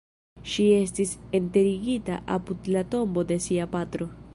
Ŝi 0.53 0.63
estis 0.77 1.11
enterigita 1.41 2.19
apud 2.39 2.75
la 2.79 2.87
tombo 2.97 3.31
de 3.35 3.43
sia 3.49 3.71
patro. 3.77 4.15